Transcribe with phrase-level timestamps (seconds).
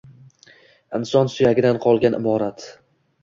[0.99, 2.65] Inson suyagidan solgan imorat…